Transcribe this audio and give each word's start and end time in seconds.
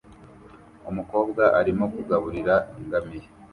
Umukobwa 0.89 1.43
arimo 1.59 1.85
kugaburira 1.93 2.55
ingamiya 2.79 3.27